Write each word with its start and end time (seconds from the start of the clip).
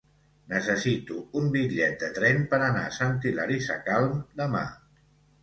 Necessito 0.51 1.17
un 1.41 1.51
bitllet 1.55 1.99
de 2.05 2.09
tren 2.15 2.41
per 2.55 2.61
anar 2.69 2.87
a 2.87 2.95
Sant 2.97 3.15
Hilari 3.27 3.61
Sacalm 3.69 4.19
demà. 4.43 4.65